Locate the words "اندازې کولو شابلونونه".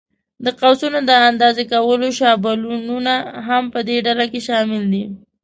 1.29-3.13